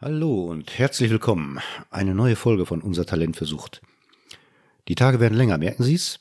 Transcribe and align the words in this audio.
Hallo 0.00 0.44
und 0.44 0.78
herzlich 0.78 1.10
willkommen. 1.10 1.58
Eine 1.90 2.14
neue 2.14 2.36
Folge 2.36 2.66
von 2.66 2.82
Unser 2.82 3.04
Talent 3.04 3.36
versucht. 3.36 3.82
Die 4.86 4.94
Tage 4.94 5.18
werden 5.18 5.36
länger, 5.36 5.58
merken 5.58 5.82
Sie's? 5.82 6.20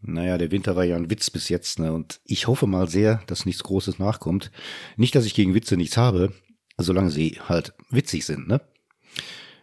Naja, 0.00 0.38
der 0.38 0.52
Winter 0.52 0.76
war 0.76 0.84
ja 0.84 0.94
ein 0.94 1.10
Witz 1.10 1.28
bis 1.28 1.48
jetzt, 1.48 1.80
ne? 1.80 1.92
Und 1.92 2.20
ich 2.24 2.46
hoffe 2.46 2.68
mal 2.68 2.86
sehr, 2.86 3.20
dass 3.26 3.46
nichts 3.46 3.64
Großes 3.64 3.98
nachkommt. 3.98 4.52
Nicht, 4.96 5.16
dass 5.16 5.24
ich 5.24 5.34
gegen 5.34 5.54
Witze 5.54 5.76
nichts 5.76 5.96
habe, 5.96 6.34
solange 6.78 7.10
sie 7.10 7.40
halt 7.48 7.74
witzig 7.90 8.26
sind, 8.26 8.46
ne? 8.46 8.60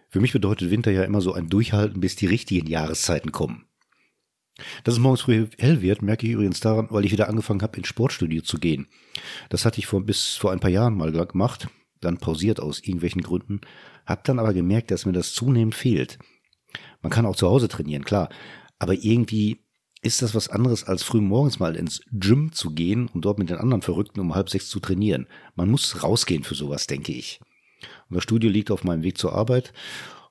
Für 0.09 0.19
mich 0.19 0.33
bedeutet 0.33 0.69
Winter 0.69 0.91
ja 0.91 1.05
immer 1.05 1.21
so 1.21 1.31
ein 1.31 1.47
Durchhalten, 1.47 2.01
bis 2.01 2.17
die 2.17 2.27
richtigen 2.27 2.67
Jahreszeiten 2.67 3.31
kommen. 3.31 3.63
Dass 4.83 4.95
es 4.95 4.99
morgens 4.99 5.21
früh 5.21 5.47
hell 5.57 5.81
wird, 5.81 6.01
merke 6.01 6.27
ich 6.27 6.33
übrigens 6.33 6.59
daran, 6.59 6.87
weil 6.89 7.05
ich 7.05 7.13
wieder 7.13 7.29
angefangen 7.29 7.61
habe, 7.61 7.77
ins 7.77 7.87
Sportstudio 7.87 8.41
zu 8.41 8.57
gehen. 8.57 8.89
Das 9.47 9.63
hatte 9.63 9.79
ich 9.79 9.87
vor, 9.87 10.01
bis 10.01 10.35
vor 10.35 10.51
ein 10.51 10.59
paar 10.59 10.69
Jahren 10.69 10.97
mal 10.97 11.13
gemacht, 11.13 11.69
dann 12.01 12.17
pausiert 12.17 12.59
aus 12.59 12.79
irgendwelchen 12.79 13.21
Gründen, 13.21 13.61
hab 14.05 14.23
dann 14.23 14.39
aber 14.39 14.53
gemerkt, 14.53 14.91
dass 14.91 15.05
mir 15.05 15.13
das 15.13 15.33
zunehmend 15.33 15.75
fehlt. 15.75 16.19
Man 17.01 17.11
kann 17.11 17.25
auch 17.25 17.35
zu 17.35 17.47
Hause 17.47 17.67
trainieren, 17.67 18.03
klar, 18.03 18.29
aber 18.79 18.93
irgendwie 18.93 19.59
ist 20.01 20.21
das 20.21 20.33
was 20.33 20.49
anderes, 20.49 20.83
als 20.83 21.03
früh 21.03 21.21
morgens 21.21 21.59
mal 21.59 21.75
ins 21.75 22.01
Gym 22.11 22.51
zu 22.51 22.71
gehen 22.71 23.07
und 23.07 23.23
dort 23.23 23.37
mit 23.37 23.49
den 23.49 23.57
anderen 23.57 23.83
Verrückten 23.83 24.19
um 24.19 24.33
halb 24.33 24.49
sechs 24.49 24.67
zu 24.67 24.79
trainieren. 24.79 25.27
Man 25.55 25.69
muss 25.69 26.03
rausgehen 26.03 26.43
für 26.43 26.55
sowas, 26.55 26.87
denke 26.87 27.11
ich. 27.11 27.39
Und 28.09 28.15
das 28.15 28.23
Studio 28.23 28.49
liegt 28.49 28.71
auf 28.71 28.83
meinem 28.83 29.03
Weg 29.03 29.17
zur 29.17 29.33
Arbeit 29.33 29.73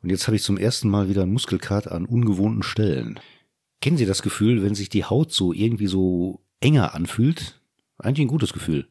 und 0.02 0.11
jetzt 0.11 0.27
habe 0.27 0.37
ich 0.37 0.43
zum 0.43 0.57
ersten 0.57 0.89
Mal 0.89 1.09
wieder 1.09 1.23
einen 1.23 1.33
Muskelkater 1.33 1.93
an 1.93 2.07
ungewohnten 2.07 2.63
Stellen. 2.63 3.21
Kennen 3.80 3.97
Sie 3.97 4.07
das 4.07 4.23
Gefühl, 4.23 4.63
wenn 4.63 4.75
sich 4.75 4.89
die 4.89 5.05
Haut 5.05 5.33
so 5.33 5.52
irgendwie 5.52 5.87
so 5.87 6.45
enger 6.61 6.95
anfühlt? 6.95 7.61
Eigentlich 7.99 8.25
ein 8.25 8.29
gutes 8.29 8.52
Gefühl. 8.52 8.89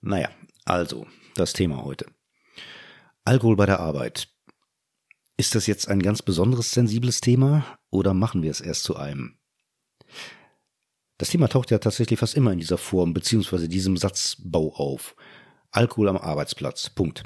Naja, 0.00 0.30
also, 0.64 1.06
das 1.38 1.52
Thema 1.52 1.84
heute. 1.84 2.06
Alkohol 3.24 3.56
bei 3.56 3.66
der 3.66 3.80
Arbeit. 3.80 4.28
Ist 5.36 5.54
das 5.54 5.66
jetzt 5.66 5.88
ein 5.88 6.02
ganz 6.02 6.22
besonderes 6.22 6.72
sensibles 6.72 7.20
Thema 7.20 7.78
oder 7.90 8.12
machen 8.12 8.42
wir 8.42 8.50
es 8.50 8.60
erst 8.60 8.82
zu 8.84 8.96
einem? 8.96 9.38
Das 11.18 11.30
Thema 11.30 11.48
taucht 11.48 11.70
ja 11.70 11.78
tatsächlich 11.78 12.18
fast 12.18 12.34
immer 12.34 12.52
in 12.52 12.58
dieser 12.58 12.78
Form 12.78 13.12
bzw. 13.12 13.68
diesem 13.68 13.96
Satzbau 13.96 14.74
auf. 14.74 15.14
Alkohol 15.70 16.08
am 16.08 16.16
Arbeitsplatz. 16.16 16.90
Punkt. 16.90 17.22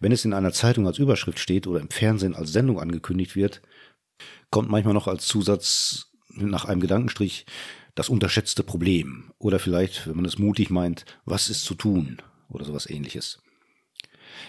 Wenn 0.00 0.12
es 0.12 0.24
in 0.24 0.32
einer 0.32 0.52
Zeitung 0.52 0.86
als 0.86 0.98
Überschrift 0.98 1.38
steht 1.38 1.66
oder 1.66 1.80
im 1.80 1.90
Fernsehen 1.90 2.34
als 2.34 2.52
Sendung 2.52 2.80
angekündigt 2.80 3.36
wird, 3.36 3.62
kommt 4.50 4.70
manchmal 4.70 4.94
noch 4.94 5.08
als 5.08 5.26
Zusatz 5.26 6.12
nach 6.28 6.64
einem 6.64 6.80
Gedankenstrich 6.80 7.46
das 7.94 8.08
unterschätzte 8.08 8.62
Problem 8.62 9.32
oder 9.38 9.58
vielleicht, 9.58 10.06
wenn 10.06 10.16
man 10.16 10.24
es 10.24 10.38
mutig 10.38 10.70
meint, 10.70 11.04
was 11.24 11.48
ist 11.48 11.64
zu 11.64 11.74
tun 11.74 12.22
oder 12.48 12.64
sowas 12.64 12.88
ähnliches. 12.88 13.40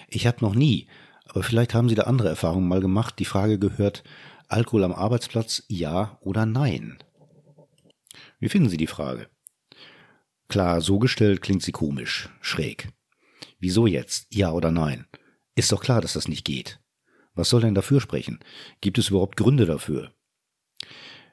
Ich 0.07 0.27
habe 0.27 0.37
noch 0.41 0.55
nie, 0.55 0.87
aber 1.25 1.43
vielleicht 1.43 1.73
haben 1.73 1.89
Sie 1.89 1.95
da 1.95 2.03
andere 2.03 2.29
Erfahrungen 2.29 2.67
mal 2.67 2.81
gemacht, 2.81 3.15
die 3.19 3.25
Frage 3.25 3.59
gehört, 3.59 4.03
Alkohol 4.47 4.83
am 4.83 4.93
Arbeitsplatz, 4.93 5.63
ja 5.67 6.17
oder 6.21 6.45
nein? 6.45 6.97
Wie 8.39 8.49
finden 8.49 8.69
Sie 8.69 8.77
die 8.77 8.87
Frage? 8.87 9.29
Klar, 10.49 10.81
so 10.81 10.97
gestellt 10.97 11.41
klingt 11.41 11.61
sie 11.61 11.71
komisch, 11.71 12.27
schräg. 12.41 12.89
Wieso 13.59 13.85
jetzt? 13.85 14.33
Ja 14.33 14.51
oder 14.51 14.71
nein? 14.71 15.05
Ist 15.53 15.71
doch 15.71 15.79
klar, 15.79 16.01
dass 16.01 16.13
das 16.13 16.27
nicht 16.27 16.43
geht. 16.43 16.79
Was 17.35 17.49
soll 17.49 17.61
denn 17.61 17.75
dafür 17.75 18.01
sprechen? 18.01 18.39
Gibt 18.81 18.97
es 18.97 19.09
überhaupt 19.09 19.37
Gründe 19.37 19.67
dafür? 19.67 20.11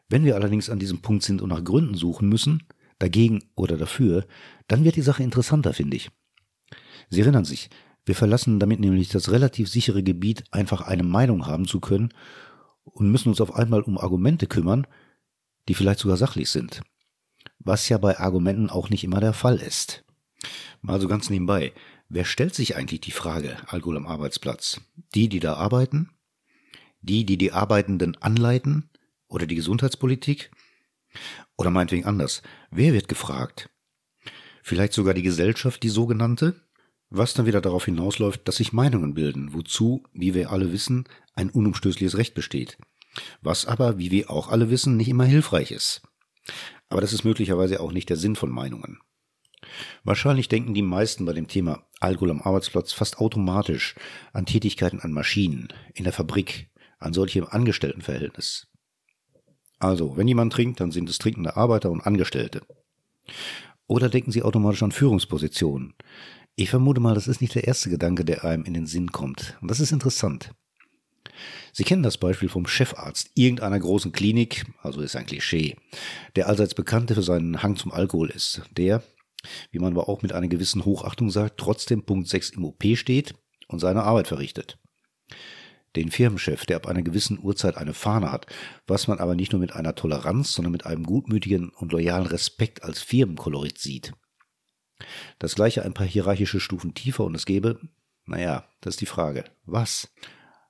Wenn 0.09 0.25
wir 0.25 0.34
allerdings 0.34 0.69
an 0.69 0.79
diesem 0.79 1.01
Punkt 1.01 1.23
sind 1.23 1.41
und 1.41 1.49
nach 1.49 1.65
Gründen 1.65 1.95
suchen 1.95 2.29
müssen, 2.29 2.65
dagegen 2.99 3.43
oder 3.55 3.79
dafür, 3.79 4.27
dann 4.69 4.84
wird 4.84 4.97
die 4.97 5.03
Sache 5.03 5.23
interessanter, 5.23 5.73
finde 5.73 5.97
ich. 5.97 6.11
Sie 7.09 7.23
erinnern 7.23 7.47
sich, 7.47 7.71
wir 8.07 8.15
verlassen 8.15 8.61
damit 8.61 8.79
nämlich 8.81 9.09
das 9.09 9.31
relativ 9.31 9.69
sichere 9.69 10.03
Gebiet, 10.03 10.45
einfach 10.53 10.81
eine 10.81 11.03
Meinung 11.03 11.47
haben 11.47 11.67
zu 11.67 11.81
können 11.81 12.15
und 12.85 13.11
müssen 13.11 13.31
uns 13.31 13.41
auf 13.41 13.55
einmal 13.55 13.83
um 13.83 13.99
Argumente 13.99 14.47
kümmern, 14.47 14.87
die 15.69 15.75
vielleicht 15.75 15.99
sogar 15.99 16.17
sachlich 16.17 16.49
sind. 16.49 16.83
Was 17.59 17.89
ja 17.89 17.99
bei 17.99 18.19
Argumenten 18.19 18.71
auch 18.71 18.91
nicht 18.91 19.03
immer 19.03 19.19
der 19.19 19.33
Fall 19.33 19.56
ist. 19.56 20.05
Mal 20.83 21.00
so 21.00 21.09
ganz 21.09 21.31
nebenbei. 21.31 21.72
Wer 22.09 22.25
stellt 22.25 22.55
sich 22.55 22.77
eigentlich 22.77 23.00
die 23.00 23.11
Frage 23.11 23.56
Alkohol 23.67 23.97
am 23.97 24.06
Arbeitsplatz? 24.06 24.81
Die, 25.15 25.28
die 25.28 25.41
da 25.41 25.55
arbeiten? 25.55 26.11
Die, 27.00 27.27
die 27.27 27.37
die 27.37 27.50
Arbeitenden 27.50 28.17
anleiten? 28.23 28.88
Oder 29.27 29.47
die 29.47 29.56
Gesundheitspolitik? 29.56 30.53
Oder 31.56 31.71
meinetwegen 31.71 32.05
anders. 32.05 32.43
Wer 32.71 32.93
wird 32.93 33.09
gefragt? 33.09 33.69
Vielleicht 34.62 34.93
sogar 34.93 35.15
die 35.15 35.23
Gesellschaft, 35.23 35.83
die 35.83 35.88
sogenannte? 35.88 36.55
Was 37.11 37.34
dann 37.34 37.47
wieder 37.47 37.61
darauf 37.61 37.84
hinausläuft, 37.84 38.47
dass 38.49 38.56
sich 38.56 38.72
Meinungen 38.72 39.15
bilden, 39.15 39.55
wozu, 39.55 40.03
wie 40.12 40.34
wir 40.34 40.50
alle 40.50 40.72
wissen, 40.72 41.05
ein 41.34 41.50
unumstößliches 41.50 42.17
Recht 42.17 42.34
besteht. 42.34 42.78
Was 43.41 43.67
aber, 43.67 43.99
wie 43.99 44.11
wir 44.11 44.31
auch 44.31 44.49
alle 44.49 44.71
wissen, 44.71 44.97
nicht 44.97 45.09
immer 45.09 45.25
hilfreich 45.25 45.71
ist. 45.71 46.03
Aber 46.89 47.00
das 47.00 47.12
ist 47.12 47.25
möglicherweise 47.25 47.81
auch 47.81 47.93
nicht 47.93 48.09
der 48.11 48.17
Sinn 48.17 48.37
von 48.37 48.50
Meinungen. 48.50 48.99
Wahrscheinlich 50.05 50.49
denken 50.49 50.75
die 50.75 50.83
meisten 50.83 51.25
bei 51.25 51.33
dem 51.33 51.49
Thema 51.49 51.87
Alkohol 52.00 52.31
am 52.31 52.43
Arbeitsplatz 52.43 52.93
fast 52.93 53.19
automatisch 53.19 53.94
an 54.33 54.47
Tätigkeiten 54.47 55.00
an 55.00 55.12
Maschinen, 55.12 55.69
in 55.94 56.05
der 56.05 56.12
Fabrik, 56.12 56.71
an 56.99 57.12
solche 57.12 57.41
im 57.41 57.49
Angestelltenverhältnis. 57.49 58.69
Also, 59.78 60.17
wenn 60.17 60.28
jemand 60.28 60.53
trinkt, 60.53 60.81
dann 60.81 60.91
sind 60.91 61.09
es 61.09 61.19
trinkende 61.19 61.56
Arbeiter 61.56 61.91
und 61.91 62.00
Angestellte. 62.00 62.62
Oder 63.87 64.09
denken 64.09 64.33
Sie 64.33 64.43
automatisch 64.43 64.83
an 64.83 64.93
Führungspositionen, 64.93 65.94
ich 66.56 66.71
vermute 66.71 67.00
mal, 67.00 67.15
das 67.15 67.28
ist 67.28 67.43
nicht 67.43 67.55
der 67.55 67.67
erste 67.67 67.91
Gedanke, 67.91 68.25
der 68.25 68.44
einem 68.44 68.65
in 68.65 68.75
den 68.75 68.87
Sinn 68.87 69.12
kommt. 69.12 69.56
Und 69.61 69.71
das 69.71 69.78
ist 69.78 69.93
interessant. 69.93 70.50
Sie 71.72 71.84
kennen 71.84 72.03
das 72.03 72.17
Beispiel 72.17 72.49
vom 72.49 72.67
Chefarzt 72.67 73.31
irgendeiner 73.34 73.78
großen 73.78 74.12
Klinik, 74.12 74.65
also 74.83 75.03
ist 75.03 75.17
ein 75.17 75.27
Klischee, 75.27 75.77
der 76.34 76.49
allseits 76.49 76.75
Bekannte 76.75 77.15
für 77.15 77.22
seinen 77.22 77.62
Hang 77.62 77.77
zum 77.77 77.93
Alkohol 77.93 78.31
ist, 78.31 78.62
der, 78.75 79.03
wie 79.71 79.78
man 79.78 79.93
aber 79.93 80.09
auch 80.09 80.22
mit 80.22 80.33
einer 80.33 80.49
gewissen 80.49 80.87
Hochachtung 80.87 81.31
sagt, 81.31 81.59
trotzdem 81.59 82.05
Punkt 82.05 82.28
6 82.28 82.50
im 82.50 82.65
OP 82.65 82.83
steht 82.94 83.34
und 83.69 83.81
seine 83.81 84.05
Arbeit 84.05 84.28
verrichtet. 84.28 84.78
Den 85.94 86.11
Firmenchef, 86.11 86.65
der 86.65 86.77
ab 86.77 86.87
einer 86.87 87.03
gewissen 87.03 87.38
Uhrzeit 87.38 87.77
eine 87.77 87.93
Fahne 87.93 88.33
hat, 88.33 88.47
was 88.87 89.09
man 89.09 89.19
aber 89.19 89.34
nicht 89.34 89.53
nur 89.53 89.61
mit 89.61 89.75
einer 89.75 89.94
Toleranz, 89.94 90.55
sondern 90.55 90.73
mit 90.73 90.87
einem 90.87 91.05
gutmütigen 91.05 91.69
und 91.69 91.93
loyalen 91.93 92.27
Respekt 92.27 92.83
als 92.83 93.00
Firmenkolorit 93.00 93.78
sieht. 93.78 94.15
Das 95.39 95.55
gleiche 95.55 95.84
ein 95.84 95.95
paar 95.95 96.07
hierarchische 96.07 96.61
Stufen 96.61 96.95
tiefer 96.95 97.25
und 97.25 97.34
es 97.34 97.47
gäbe, 97.47 97.81
naja, 98.25 98.65
das 98.81 98.95
ist 98.95 99.01
die 99.01 99.07
Frage. 99.07 99.45
Was? 99.65 100.12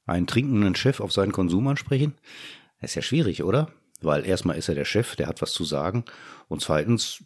Einen 0.06 0.26
trinkenden 0.26 0.75
Chef 0.75 1.00
auf 1.00 1.12
seinen 1.12 1.32
Konsum 1.32 1.66
ansprechen? 1.69 2.14
Ist 2.81 2.94
ja 2.94 3.03
schwierig, 3.03 3.42
oder? 3.42 3.72
Weil 4.03 4.26
erstmal 4.26 4.56
ist 4.56 4.69
er 4.69 4.75
der 4.75 4.84
Chef, 4.84 5.16
der 5.16 5.26
hat 5.26 5.42
was 5.42 5.53
zu 5.53 5.65
sagen. 5.65 6.04
Und 6.48 6.60
zweitens 6.60 7.25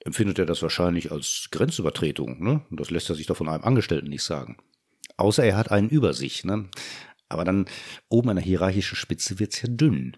empfindet 0.00 0.38
er 0.38 0.46
das 0.46 0.62
wahrscheinlich 0.62 1.12
als 1.12 1.48
Grenzübertretung, 1.50 2.42
ne? 2.42 2.62
Und 2.70 2.80
das 2.80 2.90
lässt 2.90 3.08
er 3.08 3.14
sich 3.14 3.26
doch 3.26 3.36
von 3.36 3.48
einem 3.48 3.64
Angestellten 3.64 4.08
nicht 4.08 4.24
sagen. 4.24 4.56
Außer 5.16 5.44
er 5.44 5.56
hat 5.56 5.70
einen 5.70 5.88
über 5.88 6.12
sich, 6.12 6.44
ne? 6.44 6.68
Aber 7.28 7.44
dann 7.44 7.66
oben 8.08 8.30
an 8.30 8.36
der 8.36 8.44
hierarchischen 8.44 8.96
Spitze 8.96 9.38
wird's 9.38 9.62
ja 9.62 9.68
dünn. 9.68 10.16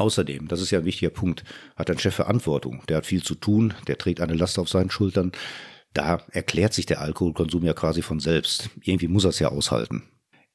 Außerdem, 0.00 0.48
das 0.48 0.62
ist 0.62 0.70
ja 0.70 0.78
ein 0.78 0.86
wichtiger 0.86 1.10
Punkt, 1.10 1.44
hat 1.76 1.90
ein 1.90 1.98
Chef 1.98 2.14
Verantwortung. 2.14 2.82
Der 2.88 2.96
hat 2.96 3.06
viel 3.06 3.22
zu 3.22 3.34
tun, 3.34 3.74
der 3.86 3.98
trägt 3.98 4.22
eine 4.22 4.32
Last 4.32 4.58
auf 4.58 4.70
seinen 4.70 4.90
Schultern. 4.90 5.30
Da 5.92 6.24
erklärt 6.30 6.72
sich 6.72 6.86
der 6.86 7.02
Alkoholkonsum 7.02 7.62
ja 7.64 7.74
quasi 7.74 8.00
von 8.00 8.18
selbst. 8.18 8.70
Irgendwie 8.80 9.08
muss 9.08 9.24
er 9.24 9.30
es 9.30 9.40
ja 9.40 9.48
aushalten. 9.48 10.04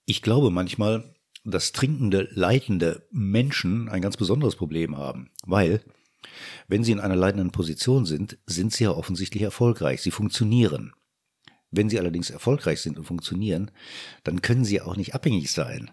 Ich 0.08 0.24
glaube 0.24 0.50
manchmal, 0.50 1.14
dass 1.44 1.74
trinkende, 1.74 2.28
leitende 2.32 3.08
Menschen 3.12 3.88
ein 3.88 4.02
ganz 4.02 4.18
besonderes 4.18 4.56
Problem 4.56 4.98
haben, 4.98 5.30
weil 5.46 5.82
wenn 6.68 6.84
sie 6.84 6.94
in 6.94 7.00
einer 7.00 7.16
leitenden 7.16 7.52
Position 7.52 8.08
sind, 8.08 8.40
sind 8.48 8.74
sie 8.74 8.86
ja 8.86 8.92
offensichtlich 8.92 9.44
erfolgreich, 9.44 10.02
sie 10.02 10.10
funktionieren. 10.10 10.94
Wenn 11.70 11.88
sie 11.88 12.00
allerdings 12.00 12.32
erfolgreich 12.32 12.82
sind 12.82 12.98
und 12.98 13.06
funktionieren, 13.06 13.70
dann 14.24 14.42
können 14.42 14.66
sie 14.66 14.82
auch 14.82 14.96
nicht 14.96 15.14
abhängig 15.14 15.52
sein. 15.52 15.92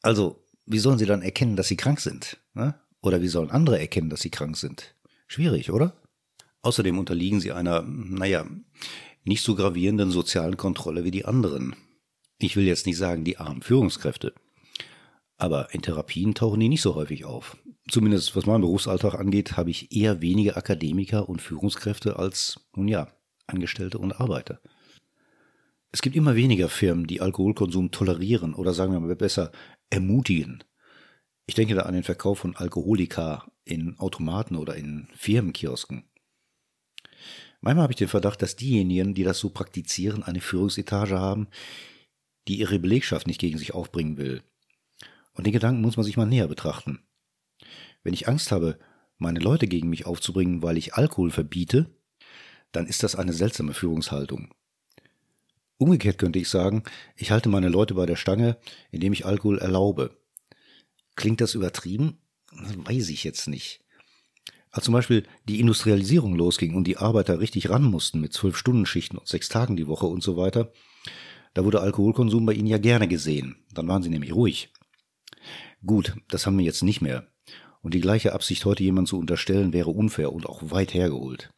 Also 0.00 0.41
wie 0.66 0.78
sollen 0.78 0.98
sie 0.98 1.06
dann 1.06 1.22
erkennen, 1.22 1.56
dass 1.56 1.68
sie 1.68 1.76
krank 1.76 2.00
sind? 2.00 2.38
Ne? 2.54 2.74
Oder 3.00 3.20
wie 3.22 3.28
sollen 3.28 3.50
andere 3.50 3.78
erkennen, 3.78 4.10
dass 4.10 4.20
sie 4.20 4.30
krank 4.30 4.56
sind? 4.56 4.94
Schwierig, 5.26 5.70
oder? 5.70 5.96
Außerdem 6.62 6.98
unterliegen 6.98 7.40
sie 7.40 7.52
einer, 7.52 7.82
naja, 7.82 8.46
nicht 9.24 9.42
so 9.42 9.54
gravierenden 9.54 10.10
sozialen 10.10 10.56
Kontrolle 10.56 11.04
wie 11.04 11.10
die 11.10 11.24
anderen. 11.24 11.74
Ich 12.38 12.56
will 12.56 12.64
jetzt 12.64 12.86
nicht 12.86 12.96
sagen, 12.96 13.24
die 13.24 13.38
armen 13.38 13.62
Führungskräfte. 13.62 14.32
Aber 15.36 15.74
in 15.74 15.82
Therapien 15.82 16.34
tauchen 16.34 16.60
die 16.60 16.68
nicht 16.68 16.82
so 16.82 16.94
häufig 16.94 17.24
auf. 17.24 17.56
Zumindest 17.88 18.36
was 18.36 18.46
meinen 18.46 18.60
Berufsalltag 18.60 19.14
angeht, 19.14 19.56
habe 19.56 19.70
ich 19.70 19.90
eher 19.94 20.22
wenige 20.22 20.56
Akademiker 20.56 21.28
und 21.28 21.42
Führungskräfte 21.42 22.16
als, 22.16 22.60
nun 22.76 22.86
ja, 22.86 23.08
Angestellte 23.46 23.98
und 23.98 24.12
Arbeiter. 24.12 24.60
Es 25.94 26.00
gibt 26.00 26.16
immer 26.16 26.34
weniger 26.34 26.70
Firmen, 26.70 27.06
die 27.06 27.20
Alkoholkonsum 27.20 27.90
tolerieren 27.90 28.54
oder 28.54 28.72
sagen 28.72 28.92
wir 28.92 29.00
mal 29.00 29.14
besser 29.14 29.52
ermutigen. 29.90 30.64
Ich 31.44 31.54
denke 31.54 31.74
da 31.74 31.82
an 31.82 31.92
den 31.92 32.02
Verkauf 32.02 32.38
von 32.38 32.56
Alkoholika 32.56 33.52
in 33.64 33.98
Automaten 33.98 34.56
oder 34.56 34.74
in 34.74 35.08
Firmenkiosken. 35.14 36.04
Manchmal 37.60 37.82
habe 37.82 37.92
ich 37.92 37.98
den 37.98 38.08
Verdacht, 38.08 38.40
dass 38.40 38.56
diejenigen, 38.56 39.12
die 39.12 39.22
das 39.22 39.38
so 39.38 39.50
praktizieren, 39.50 40.22
eine 40.22 40.40
Führungsetage 40.40 41.20
haben, 41.20 41.46
die 42.48 42.58
ihre 42.58 42.78
Belegschaft 42.78 43.26
nicht 43.26 43.40
gegen 43.40 43.58
sich 43.58 43.74
aufbringen 43.74 44.16
will. 44.16 44.42
Und 45.34 45.46
den 45.46 45.52
Gedanken 45.52 45.82
muss 45.82 45.96
man 45.96 46.04
sich 46.04 46.16
mal 46.16 46.26
näher 46.26 46.48
betrachten. 46.48 47.00
Wenn 48.02 48.14
ich 48.14 48.28
Angst 48.28 48.50
habe, 48.50 48.78
meine 49.18 49.40
Leute 49.40 49.68
gegen 49.68 49.90
mich 49.90 50.06
aufzubringen, 50.06 50.62
weil 50.62 50.78
ich 50.78 50.94
Alkohol 50.94 51.30
verbiete, 51.30 51.94
dann 52.72 52.86
ist 52.86 53.02
das 53.02 53.14
eine 53.14 53.34
seltsame 53.34 53.74
Führungshaltung. 53.74 54.52
Umgekehrt 55.82 56.18
könnte 56.18 56.38
ich 56.38 56.48
sagen, 56.48 56.84
ich 57.16 57.32
halte 57.32 57.48
meine 57.48 57.68
Leute 57.68 57.94
bei 57.94 58.06
der 58.06 58.14
Stange, 58.14 58.56
indem 58.92 59.12
ich 59.12 59.26
Alkohol 59.26 59.58
erlaube. 59.58 60.16
Klingt 61.16 61.40
das 61.40 61.56
übertrieben? 61.56 62.18
Weiß 62.52 63.08
ich 63.08 63.24
jetzt 63.24 63.48
nicht. 63.48 63.80
Als 64.70 64.84
zum 64.84 64.94
Beispiel 64.94 65.24
die 65.48 65.58
Industrialisierung 65.58 66.36
losging 66.36 66.76
und 66.76 66.84
die 66.84 66.98
Arbeiter 66.98 67.40
richtig 67.40 67.68
ran 67.68 67.82
mussten 67.82 68.20
mit 68.20 68.32
zwölf 68.32 68.56
Stunden 68.56 68.86
Schichten 68.86 69.18
und 69.18 69.26
sechs 69.26 69.48
Tagen 69.48 69.74
die 69.74 69.88
Woche 69.88 70.06
und 70.06 70.22
so 70.22 70.36
weiter, 70.36 70.70
da 71.52 71.64
wurde 71.64 71.80
Alkoholkonsum 71.80 72.46
bei 72.46 72.52
ihnen 72.52 72.68
ja 72.68 72.78
gerne 72.78 73.08
gesehen. 73.08 73.56
Dann 73.72 73.88
waren 73.88 74.04
sie 74.04 74.08
nämlich 74.08 74.32
ruhig. 74.32 74.72
Gut, 75.84 76.14
das 76.28 76.46
haben 76.46 76.58
wir 76.58 76.64
jetzt 76.64 76.84
nicht 76.84 77.00
mehr. 77.00 77.26
Und 77.80 77.92
die 77.94 78.00
gleiche 78.00 78.34
Absicht 78.34 78.64
heute 78.66 78.84
jemand 78.84 79.08
zu 79.08 79.18
unterstellen, 79.18 79.72
wäre 79.72 79.90
unfair 79.90 80.32
und 80.32 80.46
auch 80.46 80.70
weit 80.70 80.94
hergeholt. 80.94 81.50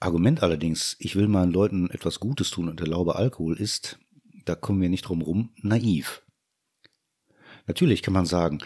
Argument 0.00 0.42
allerdings, 0.42 0.96
ich 0.98 1.14
will 1.14 1.28
meinen 1.28 1.52
Leuten 1.52 1.90
etwas 1.90 2.20
Gutes 2.20 2.50
tun 2.50 2.68
und 2.68 2.80
erlaube 2.80 3.16
Alkohol, 3.16 3.58
ist, 3.58 3.98
da 4.46 4.54
kommen 4.54 4.80
wir 4.80 4.88
nicht 4.88 5.02
drum 5.02 5.20
rum, 5.20 5.50
naiv. 5.60 6.22
Natürlich 7.66 8.02
kann 8.02 8.14
man 8.14 8.24
sagen, 8.24 8.60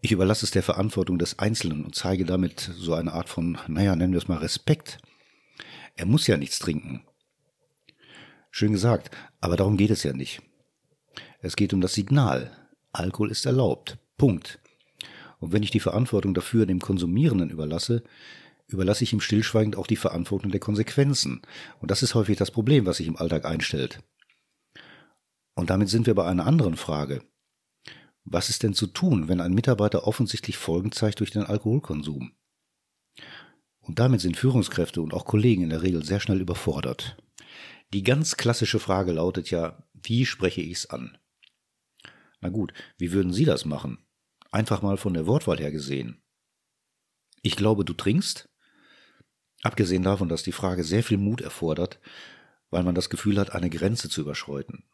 ich 0.00 0.12
überlasse 0.12 0.46
es 0.46 0.50
der 0.50 0.62
Verantwortung 0.62 1.18
des 1.18 1.38
Einzelnen 1.38 1.84
und 1.84 1.94
zeige 1.94 2.24
damit 2.24 2.70
so 2.74 2.94
eine 2.94 3.12
Art 3.12 3.28
von, 3.28 3.58
naja, 3.68 3.94
nennen 3.94 4.14
wir 4.14 4.18
es 4.18 4.28
mal 4.28 4.38
Respekt. 4.38 4.98
Er 5.96 6.06
muss 6.06 6.26
ja 6.26 6.38
nichts 6.38 6.58
trinken. 6.58 7.04
Schön 8.50 8.72
gesagt, 8.72 9.10
aber 9.40 9.56
darum 9.56 9.76
geht 9.76 9.90
es 9.90 10.02
ja 10.02 10.14
nicht. 10.14 10.40
Es 11.42 11.56
geht 11.56 11.74
um 11.74 11.82
das 11.82 11.92
Signal. 11.92 12.50
Alkohol 12.92 13.30
ist 13.30 13.44
erlaubt. 13.44 13.98
Punkt. 14.16 14.58
Und 15.38 15.52
wenn 15.52 15.62
ich 15.62 15.70
die 15.70 15.80
Verantwortung 15.80 16.32
dafür 16.32 16.64
dem 16.64 16.80
Konsumierenden 16.80 17.50
überlasse, 17.50 18.02
überlasse 18.70 19.04
ich 19.04 19.12
ihm 19.12 19.20
stillschweigend 19.20 19.76
auch 19.76 19.86
die 19.86 19.96
Verantwortung 19.96 20.50
der 20.50 20.60
Konsequenzen. 20.60 21.42
Und 21.80 21.90
das 21.90 22.02
ist 22.02 22.14
häufig 22.14 22.36
das 22.36 22.50
Problem, 22.50 22.86
was 22.86 22.98
sich 22.98 23.06
im 23.06 23.16
Alltag 23.16 23.44
einstellt. 23.44 24.02
Und 25.54 25.70
damit 25.70 25.88
sind 25.88 26.06
wir 26.06 26.14
bei 26.14 26.24
einer 26.24 26.46
anderen 26.46 26.76
Frage. 26.76 27.22
Was 28.24 28.48
ist 28.48 28.62
denn 28.62 28.74
zu 28.74 28.86
tun, 28.86 29.28
wenn 29.28 29.40
ein 29.40 29.54
Mitarbeiter 29.54 30.06
offensichtlich 30.06 30.56
Folgen 30.56 30.92
zeigt 30.92 31.20
durch 31.20 31.30
den 31.30 31.42
Alkoholkonsum? 31.42 32.32
Und 33.80 33.98
damit 33.98 34.20
sind 34.20 34.36
Führungskräfte 34.36 35.02
und 35.02 35.14
auch 35.14 35.24
Kollegen 35.24 35.62
in 35.62 35.70
der 35.70 35.82
Regel 35.82 36.04
sehr 36.04 36.20
schnell 36.20 36.40
überfordert. 36.40 37.16
Die 37.92 38.04
ganz 38.04 38.36
klassische 38.36 38.78
Frage 38.78 39.12
lautet 39.12 39.50
ja, 39.50 39.82
wie 39.94 40.26
spreche 40.26 40.60
ich 40.60 40.72
es 40.72 40.90
an? 40.90 41.18
Na 42.40 42.50
gut, 42.50 42.72
wie 42.98 43.12
würden 43.12 43.32
Sie 43.32 43.44
das 43.44 43.64
machen? 43.64 43.98
Einfach 44.52 44.82
mal 44.82 44.96
von 44.96 45.14
der 45.14 45.26
Wortwahl 45.26 45.58
her 45.58 45.72
gesehen. 45.72 46.22
Ich 47.42 47.56
glaube, 47.56 47.84
du 47.84 47.94
trinkst? 47.94 48.49
Abgesehen 49.62 50.02
davon, 50.02 50.28
dass 50.28 50.42
die 50.42 50.52
Frage 50.52 50.84
sehr 50.84 51.02
viel 51.02 51.18
Mut 51.18 51.40
erfordert, 51.40 51.98
weil 52.70 52.82
man 52.82 52.94
das 52.94 53.10
Gefühl 53.10 53.38
hat, 53.38 53.52
eine 53.52 53.70
Grenze 53.70 54.08
zu 54.08 54.22
überschreiten. 54.22 54.84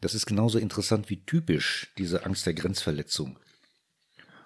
Das 0.00 0.14
ist 0.14 0.26
genauso 0.26 0.58
interessant 0.58 1.08
wie 1.08 1.24
typisch, 1.24 1.92
diese 1.98 2.26
Angst 2.26 2.46
der 2.46 2.54
Grenzverletzung. 2.54 3.38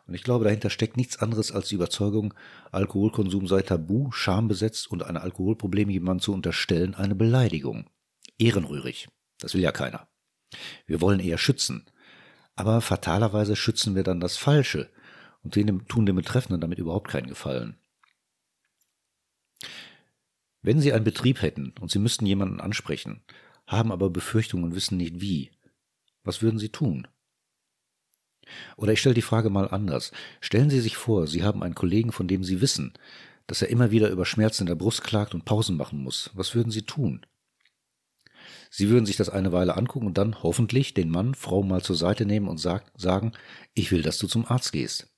Und 0.06 0.14
ich 0.14 0.22
glaube, 0.22 0.44
dahinter 0.44 0.70
steckt 0.70 0.96
nichts 0.96 1.18
anderes 1.18 1.52
als 1.52 1.68
die 1.68 1.74
Überzeugung, 1.74 2.32
Alkoholkonsum 2.72 3.46
sei 3.46 3.62
tabu, 3.62 4.10
schambesetzt 4.10 4.90
und 4.90 5.02
ein 5.02 5.16
Alkoholproblem 5.16 5.90
jemandem 5.90 6.22
zu 6.22 6.32
unterstellen 6.32 6.94
eine 6.94 7.14
Beleidigung. 7.14 7.90
Ehrenrührig. 8.38 9.08
Das 9.38 9.54
will 9.54 9.60
ja 9.60 9.72
keiner. 9.72 10.08
Wir 10.86 11.00
wollen 11.00 11.20
eher 11.20 11.38
schützen. 11.38 11.86
Aber 12.56 12.80
fatalerweise 12.80 13.54
schützen 13.54 13.94
wir 13.94 14.02
dann 14.02 14.20
das 14.20 14.36
Falsche 14.36 14.90
und 15.42 15.54
tun 15.88 16.06
dem 16.06 16.16
Betreffenden 16.16 16.60
damit 16.60 16.78
überhaupt 16.78 17.08
keinen 17.08 17.28
Gefallen. 17.28 17.78
Wenn 20.62 20.80
Sie 20.80 20.92
einen 20.92 21.04
Betrieb 21.04 21.42
hätten 21.42 21.72
und 21.80 21.90
Sie 21.90 21.98
müssten 21.98 22.26
jemanden 22.26 22.60
ansprechen, 22.60 23.22
haben 23.66 23.92
aber 23.92 24.10
Befürchtungen 24.10 24.64
und 24.64 24.74
wissen 24.74 24.96
nicht 24.96 25.20
wie, 25.20 25.50
was 26.24 26.42
würden 26.42 26.58
Sie 26.58 26.70
tun? 26.70 27.06
Oder 28.76 28.92
ich 28.92 29.00
stelle 29.00 29.14
die 29.14 29.22
Frage 29.22 29.50
mal 29.50 29.68
anders. 29.68 30.12
Stellen 30.40 30.70
Sie 30.70 30.80
sich 30.80 30.96
vor, 30.96 31.26
Sie 31.26 31.42
haben 31.42 31.62
einen 31.62 31.74
Kollegen, 31.74 32.12
von 32.12 32.28
dem 32.28 32.44
Sie 32.44 32.60
wissen, 32.60 32.94
dass 33.46 33.62
er 33.62 33.68
immer 33.68 33.90
wieder 33.90 34.10
über 34.10 34.24
Schmerzen 34.24 34.62
in 34.62 34.68
der 34.68 34.74
Brust 34.74 35.04
klagt 35.04 35.34
und 35.34 35.44
Pausen 35.44 35.76
machen 35.76 36.02
muss. 36.02 36.30
Was 36.34 36.54
würden 36.54 36.70
Sie 36.70 36.82
tun? 36.82 37.24
Sie 38.70 38.90
würden 38.90 39.06
sich 39.06 39.16
das 39.16 39.28
eine 39.28 39.52
Weile 39.52 39.76
angucken 39.76 40.06
und 40.06 40.18
dann 40.18 40.42
hoffentlich 40.42 40.94
den 40.94 41.10
Mann, 41.10 41.34
Frau 41.34 41.62
mal 41.62 41.82
zur 41.82 41.96
Seite 41.96 42.26
nehmen 42.26 42.48
und 42.48 42.58
sagen, 42.58 43.32
ich 43.74 43.90
will, 43.90 44.02
dass 44.02 44.18
du 44.18 44.26
zum 44.26 44.46
Arzt 44.46 44.72
gehst. 44.72 45.08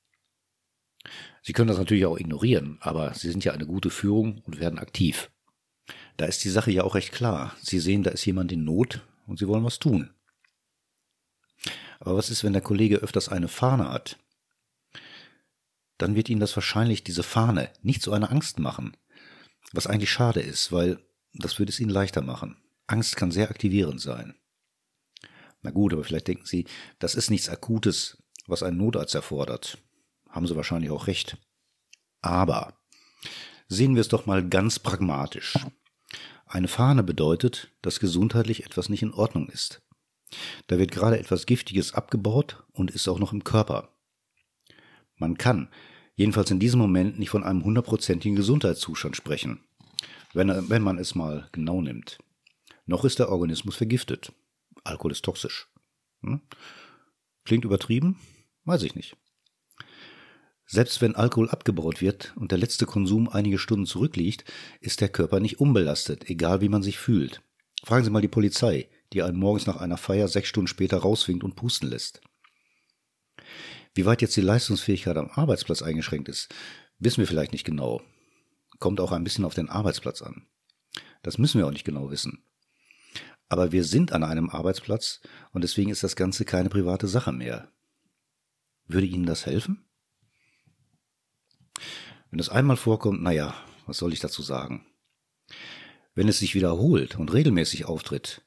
Sie 1.43 1.53
können 1.53 1.69
das 1.69 1.79
natürlich 1.79 2.07
auch 2.07 2.19
ignorieren, 2.19 2.79
aber 2.81 3.15
Sie 3.15 3.31
sind 3.31 3.45
ja 3.45 3.53
eine 3.53 3.67
gute 3.67 3.91
Führung 3.91 4.43
und 4.47 4.61
werden 4.61 4.79
aktiv. 4.79 5.31
Da 6.17 6.27
ist 6.27 6.45
die 6.45 6.51
Sache 6.51 6.71
ja 6.71 6.85
auch 6.85 6.95
recht 6.95 7.13
klar. 7.13 7.57
Sie 7.63 7.81
sehen, 7.81 8.03
da 8.03 8.11
ist 8.11 8.25
jemand 8.27 8.53
in 8.53 8.65
Not 8.65 9.01
und 9.27 9.39
Sie 9.39 9.49
wollen 9.49 9.65
was 9.65 9.79
tun. 9.79 10.11
Aber 11.99 12.17
was 12.17 12.31
ist, 12.31 12.45
wenn 12.45 12.53
der 12.53 12.63
Kollege 12.63 12.97
öfters 12.97 13.29
eine 13.29 13.49
Fahne 13.49 13.91
hat? 13.91 14.19
Dann 15.99 16.15
wird 16.15 16.29
Ihnen 16.29 16.41
das 16.41 16.57
wahrscheinlich 16.57 17.05
diese 17.05 17.23
Fahne 17.23 17.71
nicht 17.83 18.03
so 18.03 18.13
eine 18.13 18.31
Angst 18.31 18.59
machen. 18.59 18.97
Was 19.73 19.87
eigentlich 19.87 20.11
schade 20.11 20.41
ist, 20.41 20.73
weil 20.73 20.99
das 21.35 21.59
würde 21.59 21.71
es 21.71 21.81
Ihnen 21.81 21.91
leichter 21.91 22.23
machen. 22.23 22.57
Angst 22.87 23.17
kann 23.17 23.31
sehr 23.31 23.51
aktivierend 23.51 24.01
sein. 24.01 24.35
Na 25.63 25.71
gut, 25.71 25.93
aber 25.93 26.03
vielleicht 26.05 26.29
denken 26.29 26.47
Sie, 26.47 26.67
das 26.99 27.15
ist 27.15 27.31
nichts 27.31 27.49
Akutes, 27.49 28.23
was 28.47 28.63
ein 28.63 28.77
Notarzt 28.77 29.15
erfordert. 29.15 29.79
Haben 30.31 30.47
Sie 30.47 30.57
wahrscheinlich 30.57 30.91
auch 30.91 31.07
recht. 31.07 31.37
Aber 32.23 32.79
sehen 33.69 33.95
wir 33.95 34.01
es 34.01 34.09
doch 34.09 34.27
mal 34.27 34.47
ganz 34.49 34.79
pragmatisch. 34.79 35.55
Eine 36.47 36.69
Fahne 36.69 37.03
bedeutet, 37.03 37.73
dass 37.83 38.01
gesundheitlich 38.01 38.65
etwas 38.65 38.89
nicht 38.89 39.03
in 39.03 39.13
Ordnung 39.13 39.49
ist. 39.49 39.83
Da 40.67 40.79
wird 40.79 40.91
gerade 40.91 41.19
etwas 41.19 41.47
Giftiges 41.47 41.95
abgebaut 41.95 42.65
und 42.73 42.91
ist 42.91 43.09
auch 43.09 43.19
noch 43.19 43.33
im 43.33 43.45
Körper. 43.45 43.95
Man 45.17 45.39
kann, 45.39 45.69
jedenfalls 46.15 46.51
in 46.51 46.61
diesem 46.61 46.81
Moment, 46.81 47.19
nicht 47.19 47.31
von 47.31 47.45
einem 47.45 47.65
hundertprozentigen 47.65 48.37
Gesundheitszustand 48.37 49.17
sprechen, 49.17 49.61
wenn, 50.33 50.69
wenn 50.69 50.83
man 50.83 50.99
es 50.99 51.15
mal 51.15 51.49
genau 51.53 51.81
nimmt. 51.83 52.19
Noch 52.87 53.05
ist 53.05 53.19
der 53.19 53.29
Organismus 53.29 53.77
vergiftet. 53.77 54.33
Alkohol 54.83 55.13
ist 55.13 55.25
toxisch. 55.25 55.69
Hm? 56.23 56.41
Klingt 57.45 57.65
übertrieben? 57.65 58.19
Weiß 58.65 58.83
ich 58.83 58.95
nicht. 58.95 59.17
Selbst 60.71 61.01
wenn 61.01 61.17
Alkohol 61.17 61.51
abgebaut 61.51 62.01
wird 62.01 62.33
und 62.37 62.53
der 62.53 62.59
letzte 62.59 62.87
Konsum 62.87 63.29
einige 63.29 63.59
Stunden 63.59 63.87
zurückliegt, 63.87 64.45
ist 64.81 65.01
der 65.01 65.09
Körper 65.09 65.41
nicht 65.41 65.59
unbelastet, 65.59 66.31
egal 66.31 66.61
wie 66.61 66.69
man 66.69 66.83
sich 66.83 66.99
fühlt. 66.99 67.43
Fragen 67.83 68.05
Sie 68.05 68.11
mal 68.11 68.21
die 68.21 68.29
Polizei 68.29 68.89
die 69.13 69.23
einen 69.23 69.39
morgens 69.39 69.67
nach 69.67 69.77
einer 69.77 69.97
Feier 69.97 70.29
sechs 70.29 70.49
Stunden 70.49 70.69
später 70.69 70.99
rauswinkt 70.99 71.43
und 71.43 71.57
pusten 71.57 71.89
lässt. 71.89 72.21
Wie 73.95 74.07
weit 74.07 74.23
jetzt 74.23 74.37
die 74.37 74.41
Leistungsfähigkeit 74.41 75.17
am 75.17 75.31
Arbeitsplatz 75.31 75.83
eingeschränkt 75.83 76.29
ist, 76.29 76.55
wissen 76.99 77.19
wir 77.19 77.27
vielleicht 77.27 77.53
nicht 77.53 77.65
genau. 77.65 78.03
Kommt 78.79 79.01
auch 79.01 79.13
ein 79.13 79.25
bisschen 79.25 79.45
auf 79.45 79.55
den 79.55 79.69
Arbeitsplatz 79.69 80.23
an. 80.23 80.47
Das 81.23 81.39
müssen 81.39 81.59
wir 81.59 81.67
auch 81.67 81.73
nicht 81.73 81.85
genau 81.85 82.11
wissen. 82.11 82.45
Aber 83.49 83.73
wir 83.73 83.83
sind 83.83 84.13
an 84.13 84.23
einem 84.23 84.49
Arbeitsplatz 84.49 85.21
und 85.51 85.65
deswegen 85.65 85.91
ist 85.91 86.05
das 86.05 86.15
Ganze 86.15 86.45
keine 86.45 86.69
private 86.69 87.09
Sache 87.09 87.33
mehr. 87.33 87.73
Würde 88.87 89.09
Ihnen 89.09 89.27
das 89.27 89.45
helfen? 89.45 89.90
Wenn 92.31 92.39
es 92.39 92.49
einmal 92.49 92.77
vorkommt, 92.77 93.23
naja, 93.23 93.55
was 93.87 93.99
soll 93.99 94.13
ich 94.13 94.21
dazu 94.21 94.43
sagen? 94.43 94.87
Wenn 96.15 96.29
es 96.29 96.39
sich 96.39 96.55
wiederholt 96.55 97.17
und 97.17 97.33
regelmäßig 97.33 97.87
auftritt, 97.87 98.43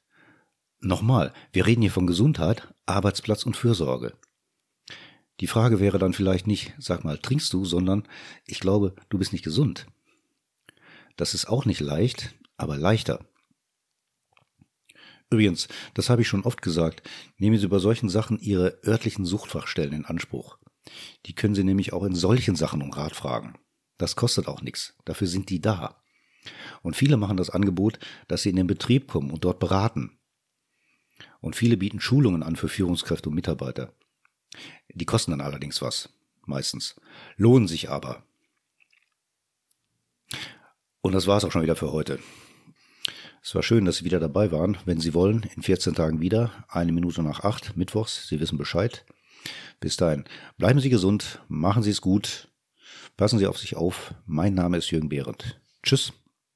Nochmal, 0.84 1.32
wir 1.50 1.64
reden 1.64 1.80
hier 1.80 1.90
von 1.90 2.06
Gesundheit, 2.06 2.74
Arbeitsplatz 2.84 3.46
und 3.46 3.56
Fürsorge. 3.56 4.12
Die 5.40 5.46
Frage 5.46 5.80
wäre 5.80 5.98
dann 5.98 6.12
vielleicht 6.12 6.46
nicht, 6.46 6.74
sag 6.78 7.04
mal, 7.04 7.16
trinkst 7.16 7.50
du, 7.54 7.64
sondern 7.64 8.06
ich 8.44 8.60
glaube, 8.60 8.94
du 9.08 9.16
bist 9.16 9.32
nicht 9.32 9.44
gesund. 9.44 9.86
Das 11.16 11.32
ist 11.32 11.46
auch 11.48 11.64
nicht 11.64 11.80
leicht, 11.80 12.34
aber 12.58 12.76
leichter. 12.76 13.24
Übrigens, 15.30 15.68
das 15.94 16.10
habe 16.10 16.20
ich 16.20 16.28
schon 16.28 16.44
oft 16.44 16.60
gesagt, 16.60 17.02
nehmen 17.38 17.58
Sie 17.58 17.66
bei 17.66 17.78
solchen 17.78 18.10
Sachen 18.10 18.38
Ihre 18.38 18.78
örtlichen 18.84 19.24
Suchtfachstellen 19.24 19.94
in 19.94 20.04
Anspruch. 20.04 20.58
Die 21.24 21.34
können 21.34 21.54
Sie 21.54 21.64
nämlich 21.64 21.94
auch 21.94 22.04
in 22.04 22.14
solchen 22.14 22.56
Sachen 22.56 22.82
um 22.82 22.92
Rat 22.92 23.16
fragen. 23.16 23.54
Das 23.96 24.16
kostet 24.16 24.48
auch 24.48 24.62
nichts. 24.62 24.94
Dafür 25.04 25.26
sind 25.26 25.50
die 25.50 25.60
da. 25.60 26.02
Und 26.82 26.96
viele 26.96 27.16
machen 27.16 27.36
das 27.36 27.50
Angebot, 27.50 27.98
dass 28.28 28.42
sie 28.42 28.50
in 28.50 28.56
den 28.56 28.66
Betrieb 28.66 29.08
kommen 29.08 29.30
und 29.30 29.44
dort 29.44 29.58
beraten. 29.58 30.18
Und 31.40 31.56
viele 31.56 31.76
bieten 31.76 32.00
Schulungen 32.00 32.42
an 32.42 32.56
für 32.56 32.68
Führungskräfte 32.68 33.28
und 33.28 33.34
Mitarbeiter. 33.34 33.92
Die 34.92 35.04
kosten 35.04 35.32
dann 35.32 35.40
allerdings 35.40 35.82
was, 35.82 36.10
meistens, 36.46 37.00
lohnen 37.36 37.68
sich 37.68 37.90
aber. 37.90 38.24
Und 41.00 41.12
das 41.12 41.26
war's 41.26 41.44
auch 41.44 41.52
schon 41.52 41.62
wieder 41.62 41.76
für 41.76 41.92
heute. 41.92 42.18
Es 43.42 43.54
war 43.54 43.62
schön, 43.62 43.84
dass 43.84 43.98
Sie 43.98 44.06
wieder 44.06 44.20
dabei 44.20 44.52
waren. 44.52 44.78
Wenn 44.86 45.00
Sie 45.00 45.12
wollen, 45.12 45.42
in 45.54 45.62
14 45.62 45.94
Tagen 45.94 46.22
wieder, 46.22 46.64
eine 46.68 46.92
Minute 46.92 47.22
nach 47.22 47.40
acht, 47.40 47.76
Mittwochs, 47.76 48.26
Sie 48.26 48.40
wissen 48.40 48.56
Bescheid. 48.56 49.04
Bis 49.80 49.98
dahin, 49.98 50.24
bleiben 50.56 50.80
Sie 50.80 50.88
gesund, 50.88 51.42
machen 51.48 51.82
Sie 51.82 51.90
es 51.90 52.00
gut. 52.00 52.48
Passen 53.16 53.38
Sie 53.38 53.46
auf 53.46 53.58
sich 53.58 53.76
auf. 53.76 54.14
Mein 54.26 54.54
Name 54.54 54.78
ist 54.78 54.90
Jürgen 54.90 55.08
Behrendt. 55.08 55.60
Tschüss. 55.82 56.12